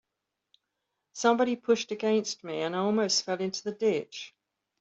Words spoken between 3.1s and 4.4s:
fell into the ditch.